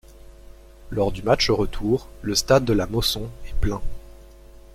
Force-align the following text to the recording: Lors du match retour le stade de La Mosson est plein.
Lors 0.89 1.11
du 1.11 1.21
match 1.21 1.51
retour 1.51 2.07
le 2.23 2.33
stade 2.33 2.65
de 2.65 2.73
La 2.73 2.87
Mosson 2.87 3.29
est 3.45 3.53
plein. 3.61 3.83